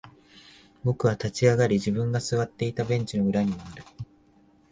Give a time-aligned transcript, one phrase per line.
[0.83, 3.83] 僕は立ち上がり、自分が座っていたベンチの裏に回る。